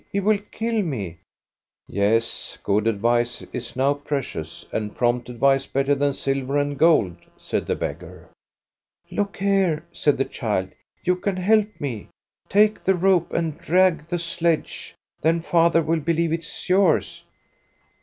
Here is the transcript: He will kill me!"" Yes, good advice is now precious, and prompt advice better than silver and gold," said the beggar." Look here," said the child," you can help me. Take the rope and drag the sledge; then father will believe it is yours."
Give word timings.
He 0.11 0.19
will 0.19 0.39
kill 0.51 0.81
me!"" 0.81 1.19
Yes, 1.87 2.57
good 2.63 2.87
advice 2.87 3.43
is 3.53 3.75
now 3.75 3.93
precious, 3.93 4.65
and 4.73 4.95
prompt 4.95 5.29
advice 5.29 5.67
better 5.67 5.93
than 5.93 6.13
silver 6.13 6.57
and 6.57 6.75
gold," 6.75 7.17
said 7.37 7.67
the 7.67 7.75
beggar." 7.75 8.27
Look 9.11 9.37
here," 9.37 9.85
said 9.91 10.17
the 10.17 10.25
child," 10.25 10.71
you 11.05 11.15
can 11.15 11.37
help 11.37 11.67
me. 11.79 12.07
Take 12.49 12.83
the 12.83 12.95
rope 12.95 13.31
and 13.31 13.59
drag 13.59 14.07
the 14.07 14.17
sledge; 14.17 14.95
then 15.21 15.39
father 15.39 15.83
will 15.83 15.99
believe 15.99 16.33
it 16.33 16.39
is 16.39 16.67
yours." 16.67 17.23